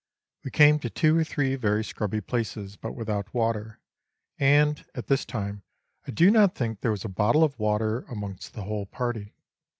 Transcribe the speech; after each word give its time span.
We 0.43 0.49
came 0.49 0.79
to 0.79 0.89
two 0.89 1.15
or 1.15 1.23
three 1.23 1.53
very 1.55 1.83
scrubby 1.83 2.21
places, 2.21 2.75
but 2.75 2.93
without 2.95 3.31
water, 3.35 3.79
and 4.39 4.83
at 4.95 5.05
this 5.05 5.25
time 5.27 5.61
I 6.07 6.09
do 6.09 6.31
not 6.31 6.55
think 6.55 6.81
there 6.81 6.89
was 6.89 7.05
a 7.05 7.07
bottle 7.07 7.43
of 7.43 7.59
water 7.59 7.99
amongst 8.09 8.55
the 8.55 8.63
whole 8.63 8.87
party. 8.87 9.35